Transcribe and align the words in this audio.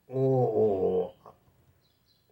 O, 0.07 1.13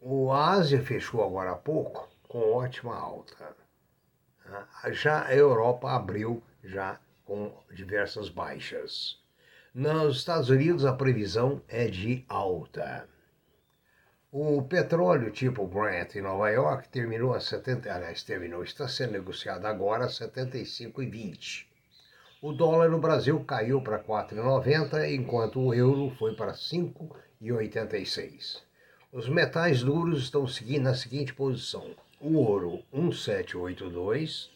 o, 0.00 0.02
o 0.24 0.32
Ásia 0.32 0.82
fechou 0.82 1.22
agora 1.22 1.52
há 1.52 1.56
pouco 1.56 2.08
com 2.26 2.54
ótima 2.54 2.96
alta. 2.96 3.54
Já 4.90 5.26
a 5.26 5.32
Europa 5.32 5.92
abriu 5.92 6.42
já 6.64 6.98
com 7.24 7.54
diversas 7.72 8.28
baixas. 8.28 9.21
Nos 9.74 10.18
Estados 10.18 10.50
Unidos, 10.50 10.84
a 10.84 10.92
previsão 10.92 11.62
é 11.66 11.86
de 11.86 12.26
alta. 12.28 13.08
O 14.30 14.60
petróleo 14.60 15.30
tipo 15.30 15.66
Brent 15.66 16.14
em 16.14 16.20
Nova 16.20 16.50
York 16.50 16.90
terminou 16.90 17.32
a 17.32 17.40
70, 17.40 17.90
aliás, 17.90 18.22
terminou, 18.22 18.62
está 18.62 18.86
sendo 18.86 19.12
negociado 19.12 19.64
agora 19.64 20.04
a 20.04 20.08
75,20. 20.08 21.64
O 22.42 22.52
dólar 22.52 22.90
no 22.90 22.98
Brasil 22.98 23.42
caiu 23.44 23.80
para 23.80 23.98
4,90, 23.98 25.10
enquanto 25.10 25.58
o 25.58 25.72
euro 25.72 26.10
foi 26.18 26.36
para 26.36 26.52
5,86. 26.52 28.60
Os 29.10 29.26
metais 29.26 29.82
duros 29.82 30.24
estão 30.24 30.46
seguindo 30.46 30.82
na 30.82 30.94
seguinte 30.94 31.32
posição: 31.32 31.96
o 32.20 32.36
ouro 32.36 32.82
1782 32.92 34.50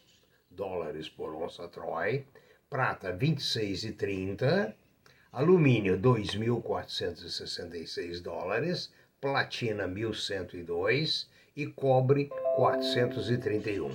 dólares 0.51 1.09
por 1.09 1.35
onça 1.35 1.67
Troy, 1.69 2.27
prata 2.69 3.17
26,30, 3.17 4.75
alumínio 5.37 6.01
2.466 6.01 8.21
dólares, 8.23 8.91
platina 9.21 9.87
1.102 9.87 11.29
e 11.55 11.67
cobre 11.67 12.31
431. 12.57 13.91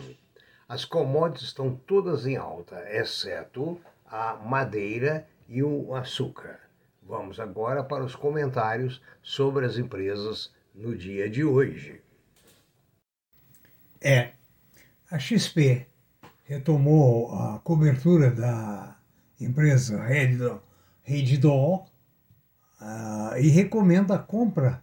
As 0.70 0.86
commodities 0.86 1.48
estão 1.48 1.76
todas 1.76 2.28
em 2.28 2.38
alta, 2.38 2.88
exceto 2.96 3.82
a 4.06 4.36
madeira 4.36 5.28
e 5.50 5.64
o 5.64 5.96
açúcar. 5.96 6.60
Vamos 7.02 7.40
agora 7.40 7.84
para 7.84 8.04
os 8.04 8.16
comentários 8.16 9.02
sobre 9.24 9.66
as 9.66 9.80
empresas 9.80 10.54
no 10.76 10.96
dia 10.96 11.28
de 11.28 11.44
hoje. 11.44 12.00
É, 14.00 14.34
a 15.10 15.18
XP 15.18 15.88
retomou 16.44 17.34
a 17.34 17.58
cobertura 17.64 18.30
da 18.30 18.96
empresa 19.40 20.00
Reddor 21.04 21.86
uh, 22.82 23.38
e 23.40 23.50
recomenda 23.50 24.16
a 24.16 24.20
compra 24.20 24.82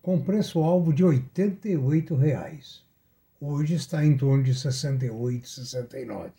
com 0.00 0.20
preço-alvo 0.20 0.92
de 0.92 1.04
88 1.04 2.14
reais. 2.16 2.82
Hoje 3.40 3.74
está 3.74 4.04
em 4.04 4.16
torno 4.16 4.42
de 4.42 4.52
R$ 4.52 4.58
68, 4.58 5.48
69. 5.48 6.30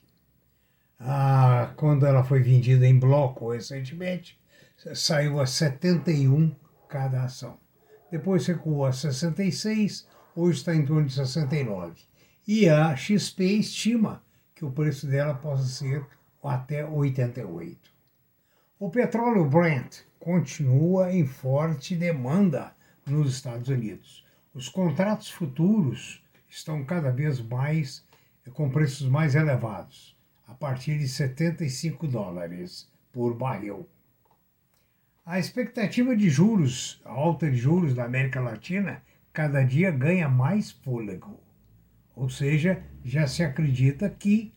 Ah, 0.99 1.73
quando 1.75 2.05
ela 2.05 2.23
foi 2.23 2.41
vendida 2.41 2.87
em 2.87 2.97
bloco 2.97 3.51
recentemente, 3.51 4.39
saiu 4.93 5.39
a 5.39 5.45
71 5.45 6.55
cada 6.87 7.23
ação. 7.23 7.57
Depois 8.11 8.45
recuou 8.45 8.85
a 8.85 8.93
66, 8.93 10.07
hoje 10.35 10.59
está 10.59 10.75
em 10.75 10.85
torno 10.85 11.07
de 11.07 11.13
69. 11.13 12.01
E 12.47 12.69
a 12.69 12.95
XP 12.95 13.43
estima 13.43 14.21
que 14.53 14.63
o 14.63 14.71
preço 14.71 15.07
dela 15.07 15.33
possa 15.33 15.63
ser 15.63 16.05
até 16.43 16.85
88. 16.85 17.92
O 18.85 18.89
petróleo 18.89 19.45
Brent 19.45 20.01
continua 20.19 21.09
em 21.09 21.25
forte 21.25 21.95
demanda 21.95 22.75
nos 23.05 23.31
Estados 23.31 23.69
Unidos. 23.69 24.25
Os 24.53 24.67
contratos 24.67 25.31
futuros 25.31 26.21
estão 26.49 26.83
cada 26.83 27.09
vez 27.09 27.39
mais 27.39 28.05
com 28.51 28.69
preços 28.69 29.07
mais 29.07 29.35
elevados, 29.35 30.17
a 30.45 30.53
partir 30.53 30.99
de 30.99 31.07
75 31.07 32.05
dólares 32.09 32.91
por 33.13 33.33
barril. 33.33 33.87
A 35.25 35.39
expectativa 35.39 36.13
de 36.13 36.29
juros, 36.29 37.01
a 37.05 37.11
alta 37.11 37.49
de 37.49 37.55
juros 37.55 37.93
da 37.93 38.03
América 38.03 38.41
Latina, 38.41 39.01
cada 39.31 39.63
dia 39.63 39.91
ganha 39.91 40.27
mais 40.27 40.71
fôlego. 40.71 41.39
Ou 42.13 42.29
seja, 42.29 42.83
já 43.01 43.27
se 43.27 43.45
acredita 43.45 44.09
que 44.09 44.53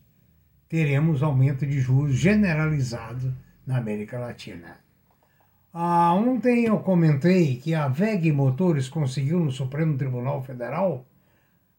teremos 0.67 1.23
aumento 1.23 1.65
de 1.65 1.79
juros 1.79 2.17
generalizado 2.17 3.33
na 3.67 3.77
América 3.77 4.17
Latina. 4.17 4.77
Ah, 5.73 6.13
ontem 6.13 6.65
eu 6.65 6.79
comentei 6.79 7.57
que 7.57 7.75
a 7.75 7.89
VEG 7.89 8.31
Motores 8.31 8.87
conseguiu 8.87 9.41
no 9.41 9.51
Supremo 9.51 9.97
Tribunal 9.97 10.41
Federal 10.41 11.05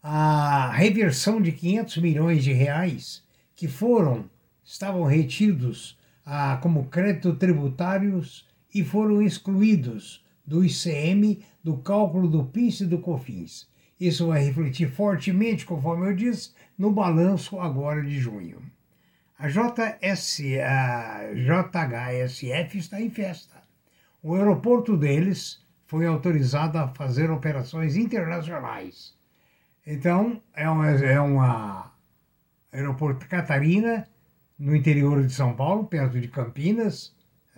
a 0.02 0.70
reversão 0.70 1.40
de 1.40 1.50
500 1.50 1.96
milhões 1.96 2.44
de 2.44 2.52
reais 2.52 3.24
que 3.56 3.66
foram, 3.66 4.26
estavam 4.62 5.02
retidos 5.04 5.98
ah, 6.24 6.58
como 6.62 6.84
crédito 6.84 7.34
tributários 7.34 8.46
e 8.72 8.84
foram 8.84 9.22
excluídos 9.22 10.24
do 10.46 10.62
ICM, 10.64 11.42
do 11.64 11.78
cálculo 11.78 12.28
do 12.28 12.44
PIS 12.44 12.82
e 12.82 12.86
do 12.86 12.98
COFINS. 12.98 13.66
Isso 13.98 14.28
vai 14.28 14.44
refletir 14.44 14.88
fortemente, 14.88 15.66
conforme 15.66 16.06
eu 16.08 16.14
disse, 16.14 16.52
no 16.76 16.92
balanço 16.92 17.58
agora 17.58 18.02
de 18.02 18.18
junho. 18.18 18.62
A, 19.38 19.46
JS, 19.48 20.40
a 20.64 21.32
JHSF 21.32 22.76
está 22.76 23.00
em 23.00 23.08
festa. 23.08 23.54
O 24.20 24.34
aeroporto 24.34 24.96
deles 24.96 25.64
foi 25.86 26.06
autorizado 26.06 26.76
a 26.76 26.88
fazer 26.88 27.30
operações 27.30 27.96
internacionais. 27.96 29.14
Então, 29.86 30.42
é 30.54 30.68
uma, 30.68 30.90
é 30.90 31.20
uma 31.20 31.92
aeroporto 32.72 33.28
Catarina, 33.28 34.08
no 34.58 34.74
interior 34.74 35.24
de 35.24 35.32
São 35.32 35.54
Paulo, 35.54 35.86
perto 35.86 36.20
de 36.20 36.26
Campinas, 36.26 37.14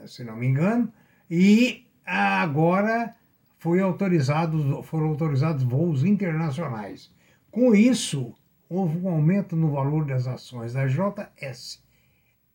se 0.06 0.22
não 0.22 0.36
me 0.36 0.46
engano, 0.46 0.92
e 1.30 1.86
agora 2.04 3.16
foi 3.58 3.80
autorizado, 3.80 4.82
foram 4.82 5.06
autorizados 5.08 5.62
voos 5.62 6.04
internacionais. 6.04 7.10
Com 7.50 7.74
isso, 7.74 8.34
houve 8.70 8.98
um 8.98 9.08
aumento 9.08 9.56
no 9.56 9.72
valor 9.72 10.06
das 10.06 10.28
ações 10.28 10.74
da 10.74 10.86
JS, 10.86 11.82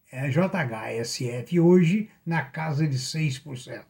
é, 0.09 0.29
JHSF 0.29 1.59
hoje 1.59 2.09
na 2.25 2.41
casa 2.41 2.87
de 2.87 2.97
6%. 2.97 3.83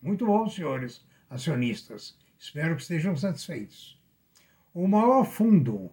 Muito 0.00 0.24
bom, 0.24 0.48
senhores 0.48 1.04
acionistas. 1.28 2.16
Espero 2.38 2.74
que 2.74 2.80
estejam 2.80 3.14
satisfeitos. 3.14 4.00
O 4.72 4.88
maior 4.88 5.24
fundo 5.24 5.90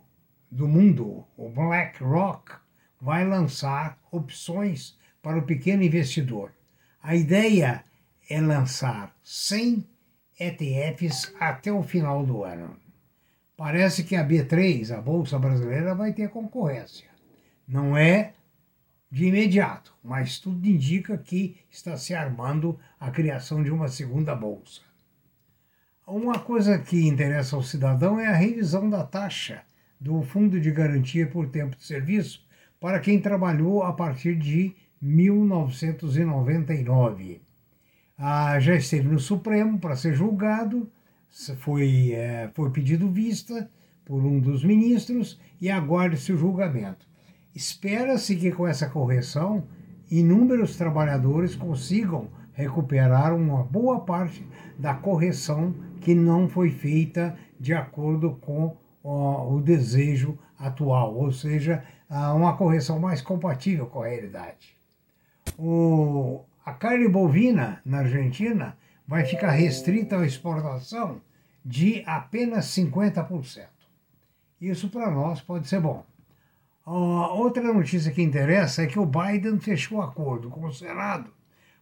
do 0.49 0.69
mundo, 0.69 1.25
o 1.35 1.49
BlackRock, 1.49 2.53
vai 3.01 3.27
lançar 3.27 3.99
opções 4.09 4.97
para 5.21 5.37
o 5.37 5.45
pequeno 5.45 5.83
investidor. 5.83 6.53
A 7.01 7.13
ideia 7.13 7.83
é 8.29 8.39
lançar 8.39 9.13
100 9.21 9.85
ETFs 10.39 11.33
até 11.39 11.73
o 11.73 11.83
final 11.83 12.25
do 12.25 12.45
ano. 12.45 12.77
Parece 13.63 14.03
que 14.03 14.15
a 14.17 14.27
B3, 14.27 14.91
a 14.91 14.99
Bolsa 14.99 15.39
Brasileira, 15.39 15.95
vai 15.95 16.11
ter 16.11 16.29
concorrência. 16.29 17.07
Não 17.65 17.95
é 17.95 18.33
de 19.09 19.27
imediato, 19.27 19.95
mas 20.03 20.37
tudo 20.37 20.67
indica 20.67 21.17
que 21.17 21.55
está 21.71 21.95
se 21.95 22.13
armando 22.13 22.77
a 22.99 23.09
criação 23.09 23.63
de 23.63 23.71
uma 23.71 23.87
segunda 23.87 24.35
bolsa. 24.35 24.81
Uma 26.05 26.39
coisa 26.39 26.77
que 26.77 27.07
interessa 27.07 27.55
ao 27.55 27.63
cidadão 27.63 28.19
é 28.19 28.27
a 28.27 28.35
revisão 28.35 28.89
da 28.89 29.05
taxa 29.05 29.63
do 29.97 30.21
Fundo 30.23 30.59
de 30.59 30.69
Garantia 30.69 31.25
por 31.25 31.47
Tempo 31.47 31.77
de 31.77 31.85
Serviço 31.85 32.45
para 32.81 32.99
quem 32.99 33.17
trabalhou 33.17 33.81
a 33.81 33.93
partir 33.93 34.35
de 34.35 34.75
1999. 35.01 37.41
Ah, 38.17 38.59
já 38.59 38.75
esteve 38.75 39.07
no 39.07 39.19
Supremo 39.19 39.79
para 39.79 39.95
ser 39.95 40.13
julgado, 40.13 40.91
foi, 41.59 42.11
é, 42.11 42.49
foi 42.53 42.69
pedido 42.69 43.09
vista 43.09 43.69
por 44.05 44.23
um 44.23 44.39
dos 44.39 44.63
ministros 44.63 45.39
e 45.59 45.69
aguarde-se 45.69 46.31
o 46.31 46.37
julgamento. 46.37 47.07
Espera-se 47.55 48.35
que 48.35 48.51
com 48.51 48.67
essa 48.67 48.89
correção, 48.89 49.63
inúmeros 50.11 50.75
trabalhadores 50.75 51.55
consigam 51.55 52.27
recuperar 52.53 53.35
uma 53.35 53.63
boa 53.63 54.01
parte 54.01 54.47
da 54.77 54.93
correção 54.93 55.73
que 56.01 56.13
não 56.13 56.47
foi 56.47 56.69
feita 56.69 57.35
de 57.59 57.73
acordo 57.73 58.37
com 58.41 58.77
ó, 59.03 59.51
o 59.51 59.61
desejo 59.61 60.37
atual, 60.57 61.15
ou 61.15 61.31
seja, 61.31 61.83
uma 62.35 62.55
correção 62.55 62.99
mais 62.99 63.21
compatível 63.21 63.87
com 63.87 64.03
a 64.03 64.07
realidade. 64.07 64.77
O, 65.57 66.41
a 66.63 66.73
carne 66.73 67.07
bovina 67.07 67.81
na 67.83 67.99
Argentina 67.99 68.77
vai 69.07 69.25
ficar 69.25 69.51
restrita 69.51 70.17
à 70.17 70.25
exportação 70.25 71.21
de 71.63 72.03
apenas 72.05 72.65
50%. 72.67 73.67
Isso 74.59 74.89
para 74.89 75.11
nós 75.11 75.41
pode 75.41 75.67
ser 75.67 75.79
bom. 75.79 76.05
outra 76.85 77.73
notícia 77.73 78.11
que 78.11 78.21
interessa 78.21 78.83
é 78.83 78.87
que 78.87 78.99
o 78.99 79.05
Biden 79.05 79.59
fechou 79.59 80.01
acordo 80.01 80.49
com 80.49 80.65
o 80.65 80.73
Senado 80.73 81.31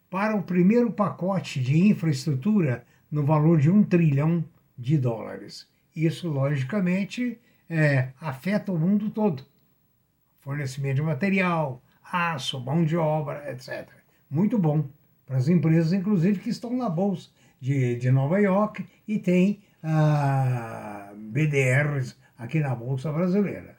para 0.10 0.36
o 0.36 0.44
primeiro 0.44 0.92
pacote 0.92 1.62
de 1.62 1.88
infraestrutura 1.88 2.86
no 3.10 3.26
valor 3.26 3.60
de 3.60 3.70
um 3.70 3.84
trilhão 3.84 4.44
de 4.78 4.98
dólares. 4.98 5.68
Isso, 5.96 6.30
logicamente, 6.30 7.40
é, 7.70 8.10
afeta 8.20 8.72
o 8.72 8.80
mundo 8.80 9.10
todo. 9.10 9.46
Fornecimento 10.42 10.96
de 10.96 11.02
material, 11.02 11.82
aço, 12.04 12.60
mão 12.60 12.84
de 12.84 12.98
obra, 12.98 13.52
etc. 13.52 13.88
Muito 14.30 14.58
bom 14.58 14.90
para 15.32 15.38
as 15.38 15.48
empresas, 15.48 15.94
inclusive, 15.94 16.40
que 16.40 16.50
estão 16.50 16.76
na 16.76 16.90
Bolsa 16.90 17.30
de, 17.58 17.96
de 17.96 18.12
Nova 18.12 18.38
York 18.38 18.86
e 19.08 19.18
tem 19.18 19.62
ah, 19.82 21.14
BDRs 21.16 22.18
aqui 22.38 22.60
na 22.60 22.76
Bolsa 22.76 23.14
Brasileira. 23.14 23.78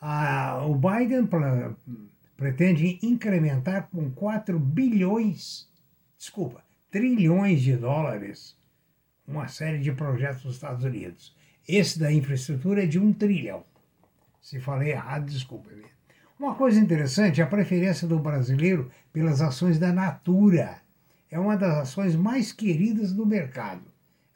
Ah, 0.00 0.66
o 0.66 0.74
Biden 0.74 1.28
pretende 2.36 2.98
incrementar 3.04 3.88
com 3.88 4.10
4 4.10 4.58
bilhões, 4.58 5.70
desculpa, 6.18 6.60
trilhões 6.90 7.62
de 7.62 7.76
dólares 7.76 8.58
uma 9.28 9.46
série 9.46 9.78
de 9.78 9.92
projetos 9.92 10.42
dos 10.42 10.56
Estados 10.56 10.82
Unidos. 10.82 11.36
Esse 11.68 12.00
da 12.00 12.10
infraestrutura 12.12 12.82
é 12.82 12.86
de 12.86 12.98
um 12.98 13.12
trilhão. 13.12 13.62
Se 14.40 14.58
falei 14.58 14.90
errado, 14.90 15.26
desculpe-me. 15.26 15.86
Uma 16.38 16.54
coisa 16.54 16.78
interessante 16.78 17.40
é 17.40 17.44
a 17.44 17.48
preferência 17.48 18.06
do 18.06 18.16
brasileiro 18.16 18.88
pelas 19.12 19.40
ações 19.40 19.76
da 19.76 19.92
Natura. 19.92 20.80
É 21.28 21.36
uma 21.36 21.56
das 21.56 21.78
ações 21.78 22.14
mais 22.14 22.52
queridas 22.52 23.12
do 23.12 23.26
mercado. 23.26 23.82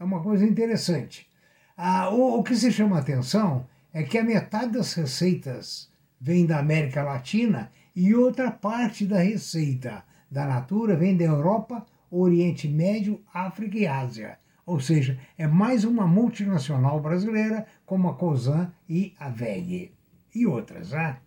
É 0.01 0.03
uma 0.03 0.21
coisa 0.21 0.45
interessante. 0.45 1.31
Ah, 1.77 2.11
o, 2.11 2.41
o 2.41 2.43
que 2.43 2.57
se 2.57 2.73
chama 2.73 2.99
atenção 2.99 3.69
é 3.95 4.03
que 4.03 4.19
a 4.19 4.25
metade 4.25 4.73
das 4.73 4.93
receitas 4.95 5.89
vem 6.21 6.45
da 6.45 6.59
América 6.59 7.05
Latina 7.05 7.71
e 7.95 8.13
outra 8.13 8.51
parte 8.51 9.07
da 9.07 9.21
receita 9.21 10.03
da 10.29 10.45
Natura 10.45 10.97
vem 10.97 11.17
da 11.17 11.25
Europa, 11.25 11.87
Oriente 12.11 12.67
Médio, 12.67 13.21
África 13.33 13.79
e 13.79 13.87
Ásia. 13.87 14.41
Ou 14.67 14.81
seja, 14.81 15.21
é 15.39 15.47
mais 15.47 15.85
uma 15.85 16.05
multinacional 16.09 17.01
brasileira 17.01 17.65
como 17.87 18.09
a 18.09 18.15
Cosan 18.15 18.73
e 18.89 19.15
a 19.21 19.29
VEG. 19.29 19.93
E 20.35 20.47
outras, 20.49 20.91
né? 20.91 21.19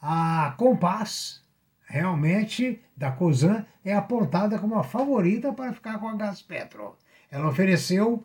A 0.00 0.54
Compass, 0.56 1.42
realmente, 1.86 2.82
da 2.96 3.10
Cosan, 3.10 3.64
é 3.84 3.94
apontada 3.94 4.58
como 4.58 4.76
a 4.76 4.84
favorita 4.84 5.52
para 5.52 5.72
ficar 5.72 5.98
com 5.98 6.08
a 6.08 6.16
Gaspetro. 6.16 6.96
Ela 7.30 7.48
ofereceu 7.48 8.24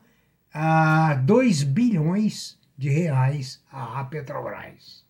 ah, 0.54 1.16
2 1.16 1.64
bilhões 1.64 2.60
de 2.78 2.90
reais 2.90 3.64
à 3.72 4.04
Petrobras. 4.04 5.06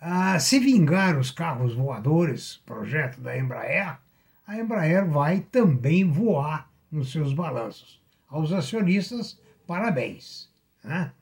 Ah, 0.00 0.38
se 0.38 0.60
vingar 0.60 1.18
os 1.18 1.30
carros 1.30 1.74
voadores, 1.74 2.62
projeto 2.64 3.20
da 3.20 3.36
Embraer, 3.36 3.98
a 4.46 4.56
Embraer 4.56 5.04
vai 5.06 5.40
também 5.40 6.08
voar 6.08 6.70
nos 6.90 7.10
seus 7.10 7.32
balanços. 7.32 8.00
Aos 8.28 8.52
acionistas, 8.52 9.40
parabéns. 9.66 10.48
Né? 10.84 11.12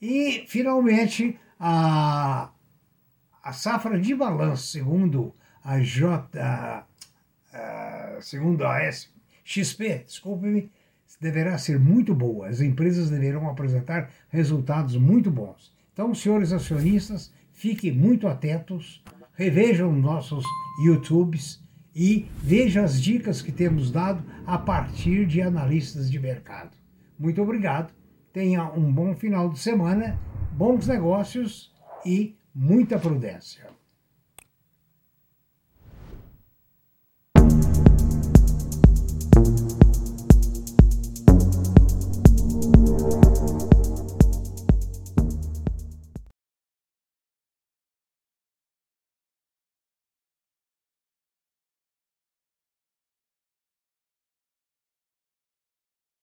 E, 0.00 0.44
finalmente, 0.48 1.38
a, 1.60 2.50
a 3.42 3.52
safra 3.52 3.98
de 3.98 4.14
balanço, 4.14 4.68
segundo 4.68 5.34
a 5.64 5.80
J, 5.80 6.38
a, 6.38 6.84
a, 7.52 8.18
segundo 8.20 8.64
a 8.64 8.78
XP, 9.44 10.04
desculpe-me, 10.06 10.70
deverá 11.20 11.56
ser 11.58 11.78
muito 11.78 12.14
boa. 12.14 12.48
As 12.48 12.60
empresas 12.60 13.10
deverão 13.10 13.48
apresentar 13.48 14.10
resultados 14.28 14.96
muito 14.96 15.30
bons. 15.30 15.72
Então, 15.92 16.14
senhores 16.14 16.52
acionistas, 16.52 17.32
Fiquem 17.62 17.92
muito 17.92 18.26
atentos, 18.26 19.00
revejam 19.34 19.92
nossos 19.92 20.44
YouTubes 20.84 21.62
e 21.94 22.26
vejam 22.42 22.82
as 22.82 23.00
dicas 23.00 23.40
que 23.40 23.52
temos 23.52 23.92
dado 23.92 24.24
a 24.44 24.58
partir 24.58 25.26
de 25.26 25.40
analistas 25.40 26.10
de 26.10 26.18
mercado. 26.18 26.76
Muito 27.16 27.40
obrigado, 27.40 27.92
tenha 28.32 28.64
um 28.72 28.92
bom 28.92 29.14
final 29.14 29.48
de 29.48 29.60
semana, 29.60 30.18
bons 30.50 30.88
negócios 30.88 31.72
e 32.04 32.34
muita 32.54 32.98
prudência. 32.98 33.71